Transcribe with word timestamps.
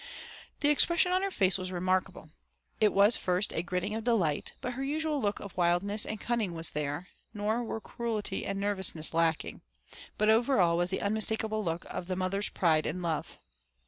The 0.61 0.69
expression 0.69 1.11
on 1.11 1.21
her 1.21 1.29
face 1.29 1.59
was 1.59 1.71
remarkable. 1.71 2.31
It 2.79 2.91
was 2.91 3.17
first 3.17 3.53
a 3.53 3.61
grinning 3.61 3.93
of 3.93 4.03
delight, 4.03 4.53
but 4.59 4.73
her 4.73 4.83
usual 4.83 5.21
look 5.21 5.39
of 5.39 5.55
wildness 5.55 6.07
and 6.07 6.19
cunning 6.19 6.55
was 6.55 6.71
there, 6.71 7.09
nor 7.35 7.63
were 7.63 7.79
cruelty 7.79 8.43
and 8.43 8.59
nervousness 8.59 9.13
lacking, 9.13 9.61
but 10.17 10.27
over 10.27 10.59
all 10.59 10.75
was 10.77 10.89
the 10.89 11.03
unmistakable 11.03 11.63
look 11.63 11.85
of 11.87 12.07
the 12.07 12.15
mother's 12.15 12.49
pride 12.49 12.87
and 12.87 13.03
love. 13.03 13.37